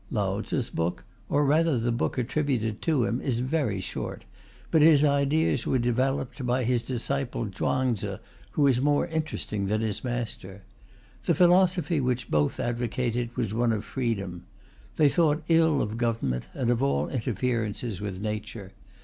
[0.09, 4.25] Lao Tze's book, or rather the book attributed to him, is very short,
[4.71, 8.17] but his ideas were developed by his disciple Chuang Tze,
[8.53, 10.63] who is more interesting than his master.
[11.25, 14.45] The philosophy which both advocated was one of freedom.
[14.95, 18.71] They thought ill of government, and of all interferences with Nature.